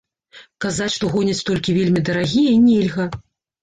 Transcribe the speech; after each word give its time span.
Казаць, 0.65 0.87
што 0.95 1.11
гоняць 1.13 1.45
толькі 1.51 1.77
вельмі 1.79 2.07
дарагія, 2.11 2.61
нельга. 2.69 3.13